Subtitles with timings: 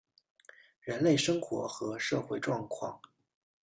[0.79, 2.99] 人类生活和社会状况